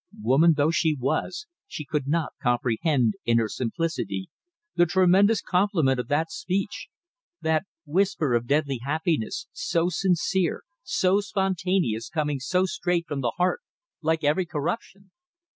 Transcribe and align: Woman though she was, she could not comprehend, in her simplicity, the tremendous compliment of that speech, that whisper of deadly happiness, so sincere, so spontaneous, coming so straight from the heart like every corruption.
Woman 0.19 0.55
though 0.57 0.71
she 0.71 0.95
was, 0.95 1.45
she 1.67 1.85
could 1.85 2.07
not 2.07 2.33
comprehend, 2.41 3.13
in 3.23 3.37
her 3.37 3.47
simplicity, 3.47 4.31
the 4.75 4.87
tremendous 4.87 5.43
compliment 5.43 5.99
of 5.99 6.07
that 6.07 6.31
speech, 6.31 6.87
that 7.41 7.65
whisper 7.85 8.33
of 8.33 8.47
deadly 8.47 8.79
happiness, 8.83 9.45
so 9.51 9.89
sincere, 9.89 10.63
so 10.81 11.19
spontaneous, 11.19 12.09
coming 12.09 12.39
so 12.39 12.65
straight 12.65 13.05
from 13.07 13.21
the 13.21 13.33
heart 13.37 13.61
like 14.01 14.23
every 14.23 14.47
corruption. 14.47 15.11